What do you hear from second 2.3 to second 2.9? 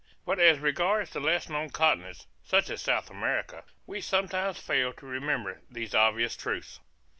such as